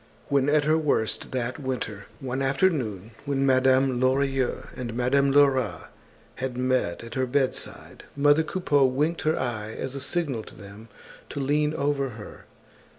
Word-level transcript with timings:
When 0.29 0.49
at 0.49 0.63
her 0.63 0.79
worst 0.79 1.31
that 1.31 1.59
winter, 1.59 2.07
one 2.19 2.41
afternoon, 2.41 3.11
when 3.25 3.45
Madame 3.45 3.99
Lorilleux 3.99 4.69
and 4.75 4.95
Madame 4.95 5.31
Lerat 5.31 5.89
had 6.37 6.57
met 6.57 7.03
at 7.03 7.13
her 7.13 7.27
bedside, 7.27 8.05
mother 8.15 8.41
Coupeau 8.41 8.83
winked 8.85 9.21
her 9.21 9.37
eye 9.39 9.73
as 9.73 9.93
a 9.93 10.01
signal 10.01 10.41
to 10.45 10.55
them 10.55 10.87
to 11.29 11.39
lean 11.39 11.75
over 11.75 12.09
her. 12.09 12.45